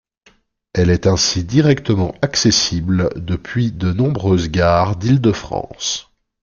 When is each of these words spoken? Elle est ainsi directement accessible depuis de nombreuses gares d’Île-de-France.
Elle 0.73 0.89
est 0.89 1.05
ainsi 1.05 1.43
directement 1.43 2.15
accessible 2.23 3.11
depuis 3.15 3.71
de 3.71 3.93
nombreuses 3.93 4.49
gares 4.49 4.95
d’Île-de-France. 4.95 6.09